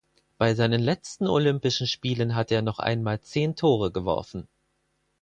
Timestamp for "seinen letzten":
0.55-1.27